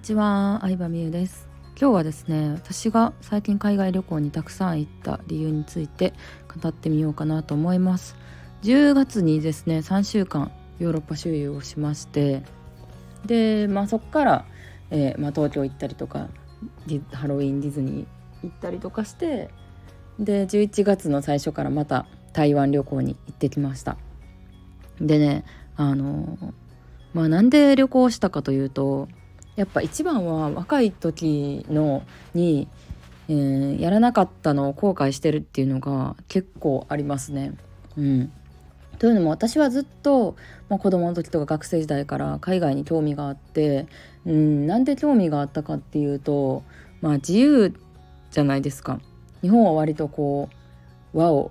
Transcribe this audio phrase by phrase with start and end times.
[0.00, 1.46] にちは、相葉美優です。
[1.78, 6.14] 今日はですね私が最近海外旅行にたくさん行った理由について
[6.62, 8.16] 語ってみようかなと思います。
[8.62, 12.42] 10月にですね3週間ヨーロッパ周遊をしまして
[13.26, 14.46] でまあそっから、
[14.90, 16.28] えー、まあ、東京行ったりとか
[17.12, 19.50] ハロウィンディズニー行ったりとかして
[20.18, 23.98] で11月の最初からまた台湾旅行に行ってきました。
[24.98, 25.44] でね
[25.76, 26.38] あの
[27.12, 29.06] まあなんで旅行したかというと
[29.60, 32.66] やっぱ一番は若い時のに、
[33.28, 37.52] えー、やらなかったのを後悔してるっていうのが結構ありますね。
[37.98, 38.32] うん、
[38.98, 40.34] というのも私はずっと、
[40.70, 43.86] まあ、子供の時とか学生時代から海外に興味があって、
[44.24, 46.62] うん、なんで興味があったかっていうと、
[47.02, 47.74] まあ、自由
[48.30, 48.98] じゃないですか。
[49.42, 50.48] 日本は割とこ
[51.12, 51.50] う和を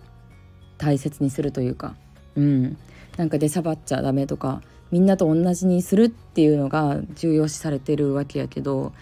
[0.80, 1.96] 大切にするというか、
[2.36, 2.76] うん、
[3.18, 8.94] なんか出しゃばっちゃダメとかみんなと同じにするっていうのが重要視されてるわけやけど、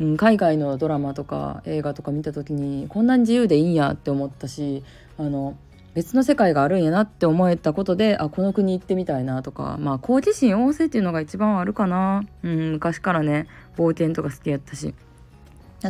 [0.00, 4.82] うん、海外のドラマとか映画とか見た時にこんなに自由でいいんやって思ったし
[5.18, 5.56] あの
[5.94, 14.94] 別の世界があるんやなって思えたことであこの国行ってみたいなとかまあ好奇心旺盛っていうのが一番あるかな、うん、昔からね冒険とか好きやったし。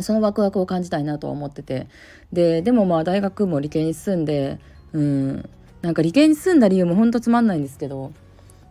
[0.01, 1.87] そのワクワクを感じたいなとは思ってて
[2.31, 4.59] ででもまあ大学も理系に進んで
[4.93, 5.49] うん
[5.81, 8.11] なんか理系に進んだ理由もほんとつまんないんですけど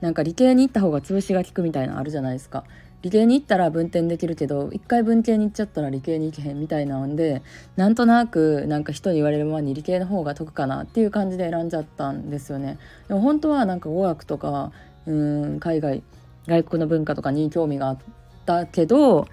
[0.00, 2.64] なんか理系に行った方が潰しが効くみたいなのあるじゃないですか。
[3.02, 7.42] 理系に行ったら分転できるけど一回文系に行っちゃったら理系に行けへんみたいなんで
[7.76, 12.78] なんとなくなんか人に言われるままに理系の方が得かなっていう感じで選んじゃったんですよね。
[13.06, 14.72] でも本当はなんか語学とか
[15.06, 16.02] うん海外
[16.48, 17.98] 外国の文化とかに興味があっ
[18.44, 19.28] たけど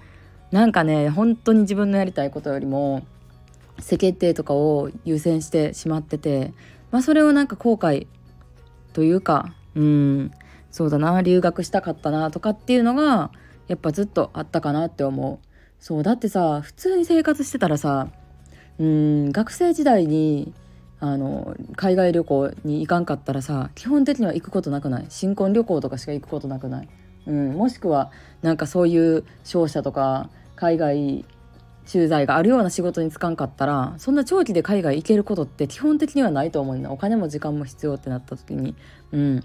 [0.52, 3.02] なんかね本当に自分のやりたいことよりも
[3.80, 6.52] 世間体とかを優先してしまってて、
[6.92, 8.06] まあ、それをなんか後悔
[8.92, 10.30] というかうん
[10.74, 13.30] そうだな留学したかったなとかっていうのが
[13.68, 15.38] やっぱずっとあったかなって思う。
[15.78, 18.08] そうだってさ普通に生活してたらさ
[18.80, 20.52] うん学生時代に
[20.98, 25.06] あの海外旅行に行かんかったらさ基本的には行くことなくない？
[25.10, 26.88] 新婚旅行とかしか行くことなくない、
[27.26, 28.10] うん、もしくは
[28.42, 31.24] なんかそういう商社とか海外
[31.86, 38.74] 駐在があるような仕事に就かんかったらそんな長期で海外行けることって基本的にはないと思うんだお金も時間も必要ってなった時に。
[39.12, 39.44] うん。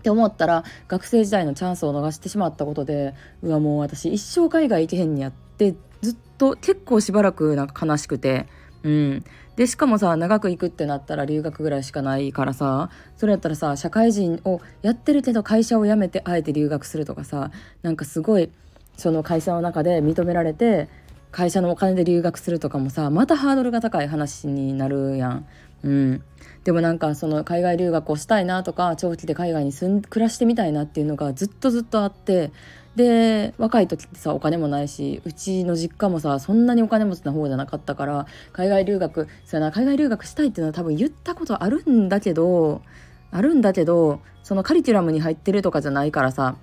[0.00, 8.46] って思ったら学生時代のチャンスを逃してしまったことでうわもう私一生海外行けへんにやってずっと結構しばらくなんか悲しくて
[8.82, 9.24] うん
[9.56, 12.88] でしかもさ長く行くってなったら留学ぐらいしかないからさ
[13.18, 17.50] それやったらさ社会人をやってるけど会社を辞めてあえて留学するとかさ
[17.82, 18.50] なんかすごい
[18.96, 20.88] その会社の中で認められて
[21.30, 25.46] 会社のお金で留学するとかもさまたハードルが高い話になるやん。
[25.82, 26.22] うん、
[26.64, 32.52] でもなんかその海外留学をしたいなとか長期で海外に住ん暮らしてみたいなっていうのがずっとずっとあって
[32.96, 42.82] で若い時ってさお金もないしうちの実家もさそんなにお金持ちな方じゃなかったから海外留学そな海外留学したいっていうのは多分言ったことあるんだけど
[43.30, 46.56] あるんだけどそのカリキュラムに入ってるとかじゃないからさ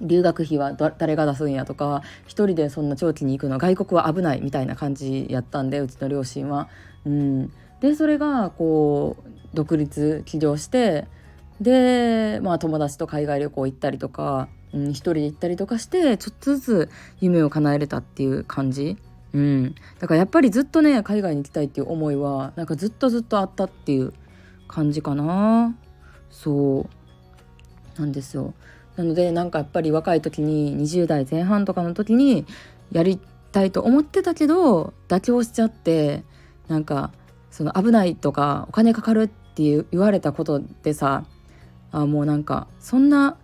[0.00, 6.68] 留学費は誰が出すんやとか一人でそんな長期に行くの外国は危ないみたいな感じやったんでうちの両親は。
[7.06, 7.52] うん、
[7.84, 11.06] でそれがこう独立起業して
[11.60, 16.90] で、まあ、友達と海外旅行行ったりとか、うん、一人で行ったりとかしてちょっとずつ
[17.20, 18.96] 夢を叶えれたっていう感じ。
[19.34, 24.14] うん、だからやっぱりずっとね海外に行きたいっていう思いはなんかずっとずっとあったっていう
[24.66, 25.76] 感じかな。
[26.30, 26.86] そ
[27.98, 28.00] う。
[28.00, 28.54] なんですよ。
[28.96, 32.46] なのでなんかやっぱり若い時に20代前半とかの時に
[32.92, 33.20] やり
[33.52, 36.22] たいと思ってたけど妥協しちゃって
[36.68, 37.12] なんか
[37.54, 41.24] その危ないとかお金かかるって言われたことでさ
[41.92, 43.36] あもうなんかそんな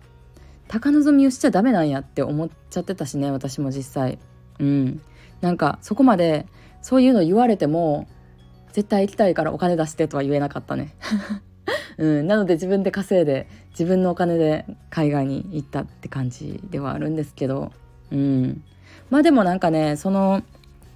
[0.67, 4.19] 高望みをしちゃダメなんやって思っちゃってたしね私も実際。
[4.59, 5.01] うん。
[5.39, 6.45] なんかそこまで
[6.81, 8.05] そういうの言われても
[8.73, 10.93] 絶対行きたいからお金出してとは言えなかったね。
[11.97, 17.71] うん、なので自分で稼いで自分のお金で海外に行ったって感じではあるんですけど、
[18.11, 18.61] うん、
[19.09, 20.43] まあでもなんかねその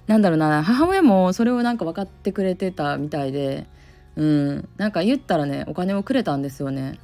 [0.06, 3.66] なんだろうな母親もそれをなんか分かってくれてたみたいで、
[4.14, 6.98] うん、なんか言ったらねお金をくれたんですよね。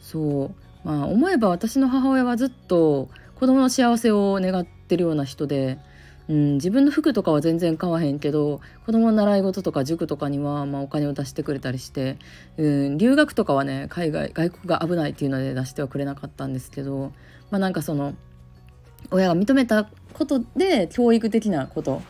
[0.00, 0.52] そ
[0.84, 0.86] う。
[0.86, 5.78] まあ思えば私の母親はずっと子供の幸せを願ってるような人で、
[6.28, 12.18] うん、自分の服とかは全然買わへんけど子供の習い事とか塾とかには、まあ、お金を出してくれたりして、
[12.56, 17.12] うん、留学とかはね海外外国が危ないっていうので出してはくれなかったんですけど
[17.50, 18.14] まあなんかその
[19.10, 22.02] 親が認めたことで教育的なこと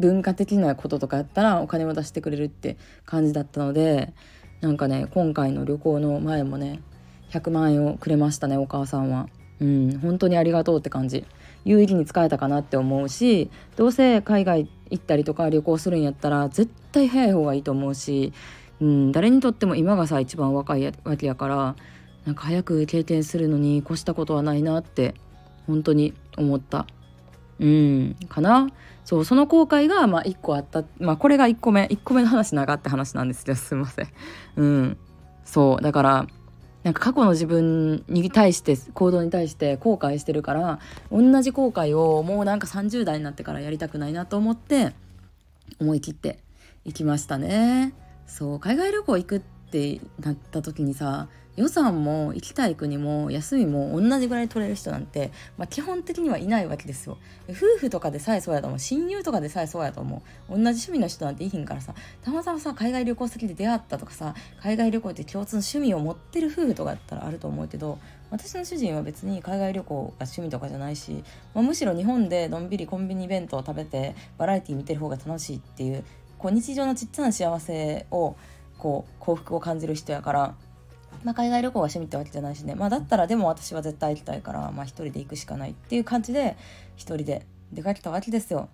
[0.00, 4.12] 文化的なこととかやったらお金を出してくれるって感じだったので
[4.60, 6.80] なんかね今回の旅行の前もね
[7.30, 9.28] 100万円をくれましたねお母さんは。
[9.60, 11.26] うん本当にありがとうって感じ
[11.66, 18.32] 有意義に使えたかなって思うしどうせ海外行ったりとか旅行するんやったら絶対早い方がいいと思うし、
[18.80, 21.76] うん、誰にとっても今がさ一番若いわけやから
[22.24, 25.14] なんか早く経験するのに越したことはないなって
[25.66, 26.86] 本当に思った。
[27.60, 28.16] うん。
[28.28, 28.68] かな？
[29.04, 30.82] そうその後悔がまあ1個あった。
[30.98, 31.84] まあこれが1個目。
[31.84, 34.08] 1個目の話長って話なんですけど すいません。
[34.56, 34.96] うん。
[35.44, 35.82] そう。
[35.82, 36.26] だから
[36.82, 40.78] なんか過去の自分に対して行動に対して後悔してるから
[41.12, 44.94] 同じ後悔をもうなんか30代になってからやりたくないなと思って
[45.78, 46.38] 思い切って
[46.84, 47.92] 行きましたね。
[48.26, 48.60] そう。
[48.60, 57.18] 海外旅行行くってなった時にさ予算も行きたい国も休みも同じぐらい取れる人なんて、まあ、基本的にはいないわけですよ。
[57.50, 58.78] 夫婦とかでさえそうやと思う。
[58.78, 60.50] 親友とかでさえそうやと思う。
[60.50, 67.98] 同じ趣味の人なんていひんからさたまたまさ海外旅行先で出会ったとかさ海外旅行って共通の趣味を持ってる夫婦とかだったらあると思うけど
[68.30, 76.04] 私の主人は別に海外旅行が趣味とかじゃないし、まあ、むしろ日本でのんびりコンビニ弁当を食べてバラエティ見てる方が楽しいっていう
[76.38, 78.36] こう日常のちっちゃな幸せを
[78.80, 80.54] こう幸福を感じる人やから
[81.24, 86.56] まあ、海外旅行が趣味ってわけじゃないしね、まあ、だったらでも私は絶対行きたいから、まあ、一人で行くしかないっていう感じで
[86.96, 88.68] 一人で出かけたわけですよ。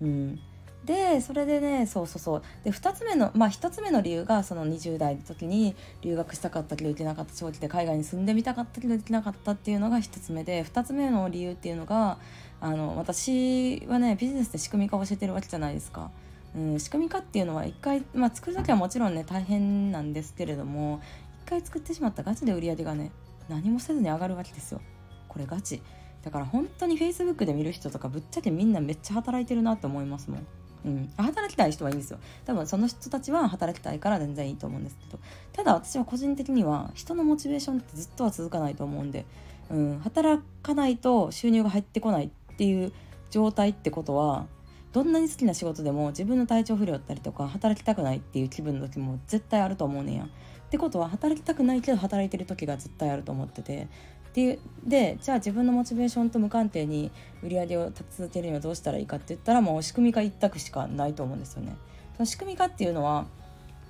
[0.00, 0.40] うん、
[0.84, 12.18] でそれでねそうそうそうで2つ目のまあ1つ目の理由がその20代の時に留学したかったけど行けなかった長期で海外に住んでみたかったけど行けなかったっていうのが1つ目で2つ目の理由っていうのが
[12.60, 16.10] あの私はねビジネスで仕組み化を教えてるわけじゃないですか。
[16.56, 21.00] うん、仕組み化っていうのは一回、まあ、作る時はもちろんね大変なんですけれども
[21.46, 23.10] 一回作ってしまったガチで売り上げがね
[23.48, 24.80] 何もせずに上がるわけですよ。
[25.28, 25.82] これガチ。
[26.22, 30.46] だから本当に Facebook で見る人とかぶっちゃけみんなめっちゃ働いてるなって思いますもん。
[30.84, 32.18] うん、働きたい人はいいんですよ。
[32.44, 35.18] 多分その人たちは働きたいから全然いいと思うんですけど。
[35.52, 39.24] ただ私は個人的には人のモチベーションってずっとは続かないと思うんで、
[39.70, 42.92] うん、働かないと収入が入ってこないっていう
[43.30, 44.46] 状態ってことは
[44.92, 50.28] どんなに好きな仕事でも自分の体調不良だったりとか働きたくないっていう気分の時も絶対あると思うねんやっ
[50.70, 53.88] てことは働きたくないけど働いてる時が絶対あると思ってて
[54.30, 57.10] っていうでじゃあ自分のモチベーションと無関係に
[57.42, 61.76] 売り上げを立て続けるにはどうしたらいいかって言ったらもう仕組み化一択しかないと思うんですよね。
[62.16, 63.26] その仕組み化っていうのは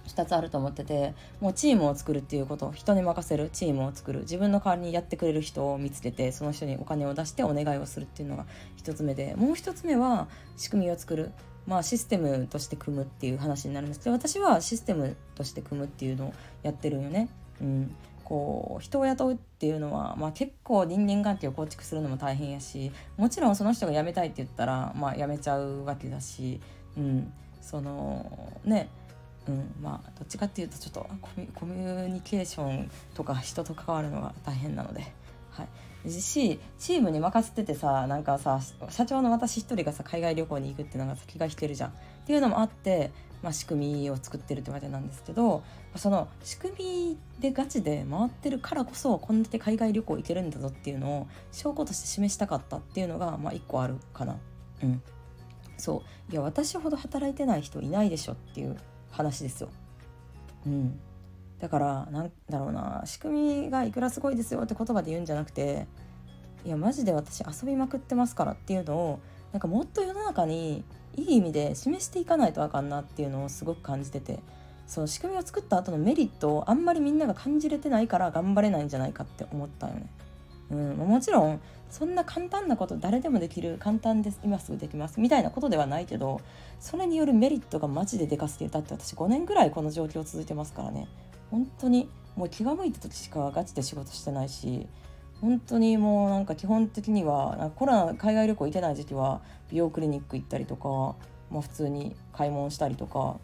[0.08, 8.46] 2つあると思っててもうチームを作るっていうこと人に任せるチームを作る自分の代わりにやってくれる人を見つけてその人にお金を出してお願いをするっていうのが
[8.82, 11.32] 1つ目でもう1つ目は仕組みを作る。
[11.64, 16.34] まあ、システムとして組むっていう話になるんですけど私はシステムとして組むっていうのを
[16.64, 17.28] やってるんよね。
[17.60, 17.94] うん、
[18.25, 26.60] こう人を雇うっていうのは、まあ、結構人間関係を構築するのも大変やしもちろんその人が辞めたいって言ったら、まあ、辞めちゃうわけだし、
[26.96, 28.88] うん、そのね
[29.49, 31.06] うんまあどっちかっていうとちょっと
[31.55, 35.12] コミュニケーションとか人と関わるのが大変なので、
[35.50, 38.61] はい、しチームに任せててさなんかさ
[38.91, 41.91] 社長の私一人がさ海外旅行に行くっていうのが先が引けるじゃん。
[41.91, 41.93] っ
[42.25, 43.11] ていうのもあって、
[43.43, 45.65] まあ、仕組みを作ってるってわけなんですけど
[45.97, 54.37] その仕組みでガチで回ってるからこそこんだけ海外旅行行けるんだぞっていうのを証拠として示したかったっていうのが、まあ、一個あるかな。
[54.85, 55.03] うん、
[55.77, 56.33] そう。
[56.33, 58.77] いや私ほど働いてない人いないでしょっていう
[59.12, 59.69] 話ですよ。
[60.67, 61.00] うん
[61.61, 65.86] だからなんだろうな仕組みがいくらすごいですよって言葉で言うんじゃなくて
[66.65, 69.20] いやマジで私遊びまくってますからっていうのを
[69.53, 70.84] なんかもっと世の中に
[71.15, 74.41] いい意味で示していかないとあかんなっていうのをすごく感じてて
[74.89, 80.06] その仕組みを作った後のメリットをあんまりみんなが感じれてないから頑張れないんじゃないかって思ったよね。
[80.72, 81.60] うん、もちろん
[81.91, 86.41] そんな簡単なこと誰でもできる簡単です今すぐできますみたいなことではないけど
[86.81, 88.70] それによるメリットがマジででかすぎる。
[88.70, 91.06] だって私5年ぐらいこの状況続いてますからね。
[91.50, 94.86] 本当にもう気が向いた時しかガチで仕事してないし
[95.43, 101.14] 本当にもうなんか基本的にはコロナ海外旅行行ってない時期は美容クリニック行ったりとか、
[101.50, 103.38] まあ、普通に買い物したりとか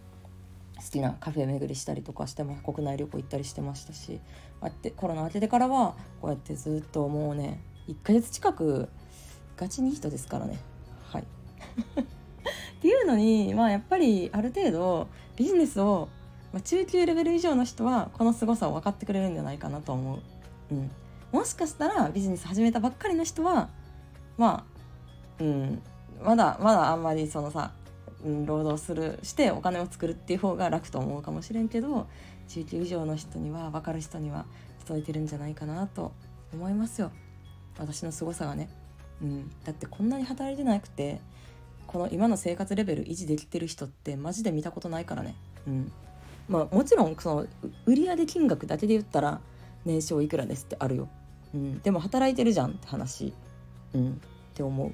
[0.88, 4.20] 好きなカフェ巡りしたりとかしても国内旅行行ったりしてましたし
[4.62, 8.88] あってコロナ明けてからはこうやってずっともうね1ヶ月近く
[9.58, 10.58] ガチに人ですからね。
[11.10, 11.24] はい。
[12.00, 16.08] っていうのにまあやっぱりある程度ビジネスを
[16.52, 20.16] まあ、中級レベル以上の人はこの凄さを分かってくれるんじゃないかなと思
[20.70, 20.90] う、うん、
[21.30, 23.68] もしかしたらビジネス始めたばっかりの人は
[24.38, 24.64] ま
[25.38, 25.82] あ、うん、
[26.22, 27.72] まだまだあんまりそのさ、
[28.24, 32.06] 労働するしてお金を作るっていう方が楽と思うかもしれんけど
[32.48, 34.46] 中級以上の人には分かる人には
[34.80, 36.12] 届いてるんじゃないかなと
[36.52, 37.12] 思いますよ。
[37.78, 38.68] 私の凄さがね、
[39.22, 41.20] うん、だってこんなに働いてなくて
[41.86, 45.36] この今の生活レベル維持できてる人ってマジで見たことないからね。
[45.66, 45.92] うん。
[46.48, 47.46] まあもちろんその
[47.86, 49.40] 売上金額だけで言ったら
[49.84, 51.08] 年商いくらですってあるよ、
[51.54, 53.32] うん、でも働いてるじゃんって話、
[53.94, 54.14] うん、っ
[54.54, 54.92] て思う。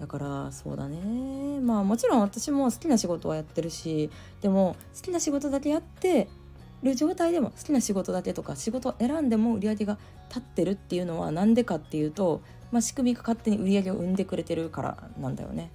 [0.00, 6.28] だからそうだねまあもちろん私も好きな仕事はやってるしでも好きな仕事だけやって
[6.82, 12.40] る状態でも好きな仕事だけとか仕事を選んでも売り上げが立ってるっていうのは何でかっていうと、
[12.72, 15.70] まあ、仕組みが勝手に売り上げを生んでくれてるからなんだよね。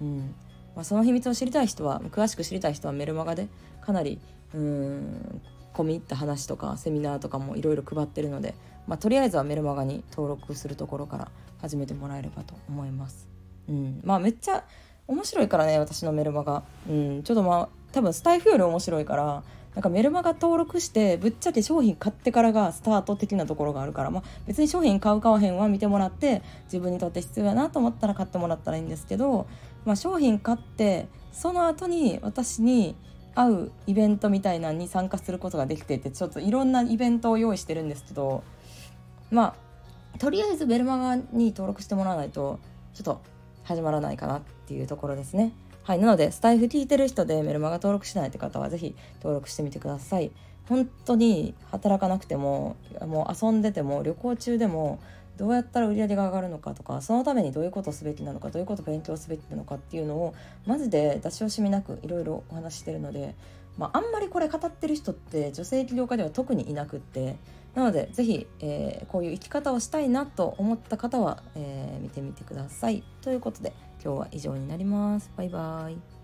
[0.00, 0.34] うん
[0.74, 3.48] まあ、その秘密を知りたい人は詳しく知りたい人はメルマガで
[3.80, 4.20] かなり
[4.54, 5.40] うん
[5.74, 8.54] 込み入った話とかセミナーとかもいろいろ配ってるので、
[8.88, 13.29] まあ、とりあえずはメルマガに登録するところから始めてもらえればと思います。
[13.70, 14.64] うん、まあめっちゃ
[15.06, 19.42] 面白いからね私のメルマガ、うん、ちょっとまあ多分スタイフより面白いから
[19.74, 29.46] なんかメルマガ登録してぶっちゃけ商品買ってからがスタート的なところがあるから、まあ、別に商品買う買わへんは見てもらって自分にとって必要やなと思ったら買ってもらったらいいんですけど、
[29.84, 32.96] まあ、商品買ってその後に私に
[33.36, 38.42] 会うイベントみたいなのに参加することができててちょっといろんなイベントを用意してるんですけど
[39.30, 39.54] ま
[40.14, 42.58] あとりあえずメルマガに登録してもらわないと
[42.92, 43.20] ちょっと
[43.64, 45.52] 始まらないかなっていうところですね。
[45.82, 50.30] はい、なのでスタイフ聞いてる人でメルマガ登録しないって方は是非登録してみてください。
[50.68, 55.00] 本当に働かなくてももう遊んでても旅行中でも
[55.36, 60.34] どうやったら売り上げが上がるのかとかそのためにどういうことすべきなのかどういうこと勉強すべきなのかっていうのを
[60.66, 63.34] マジで出し惜しみなくいろいろお話してるので、
[63.78, 67.36] まあ、あんまりこれ語ってる人って女性起業家では特にいなくって
[67.74, 73.04] なので是非、えー、こういう生き方をしたいなと思った方は、えー、見てみてください。
[73.22, 73.72] ということで
[74.02, 75.30] 今日は以上になります。
[75.36, 76.19] バイバイ。